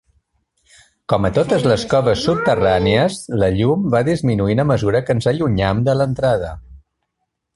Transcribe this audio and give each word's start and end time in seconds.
Com 1.11 1.27
a 1.27 1.29
totes 1.35 1.65
les 1.71 1.83
coves 1.91 2.23
subterrànies, 2.29 3.19
la 3.43 3.51
llum 3.59 3.85
va 3.95 4.01
disminuint 4.09 4.63
a 4.63 4.67
mesura 4.73 5.03
que 5.09 5.17
ens 5.17 5.31
allunyem 5.35 5.83
de 5.91 5.99
l'entrada. 6.01 6.53